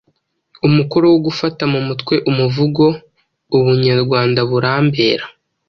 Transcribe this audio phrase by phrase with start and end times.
[0.67, 2.83] Umukoro wo gufata mu mutwe umuvugo
[3.57, 5.25] “Ubunyarwanda burambera”